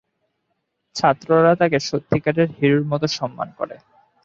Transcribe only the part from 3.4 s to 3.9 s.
করে।